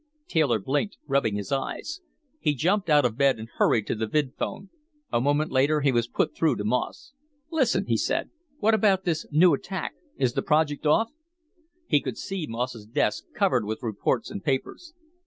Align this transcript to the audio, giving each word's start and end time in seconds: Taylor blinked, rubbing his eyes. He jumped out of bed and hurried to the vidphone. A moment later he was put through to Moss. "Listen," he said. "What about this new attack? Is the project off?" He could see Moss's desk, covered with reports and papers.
Taylor 0.27 0.57
blinked, 0.57 0.97
rubbing 1.05 1.35
his 1.35 1.51
eyes. 1.51 2.01
He 2.39 2.55
jumped 2.55 2.89
out 2.89 3.05
of 3.05 3.19
bed 3.19 3.37
and 3.37 3.47
hurried 3.57 3.85
to 3.85 3.93
the 3.93 4.07
vidphone. 4.07 4.69
A 5.11 5.21
moment 5.21 5.51
later 5.51 5.81
he 5.81 5.91
was 5.91 6.07
put 6.07 6.35
through 6.35 6.55
to 6.55 6.63
Moss. 6.63 7.13
"Listen," 7.51 7.85
he 7.85 7.97
said. 7.97 8.31
"What 8.57 8.73
about 8.73 9.03
this 9.03 9.27
new 9.29 9.53
attack? 9.53 9.93
Is 10.17 10.33
the 10.33 10.41
project 10.41 10.87
off?" 10.87 11.11
He 11.85 12.01
could 12.01 12.17
see 12.17 12.47
Moss's 12.49 12.87
desk, 12.87 13.25
covered 13.35 13.63
with 13.63 13.83
reports 13.83 14.31
and 14.31 14.43
papers. 14.43 14.95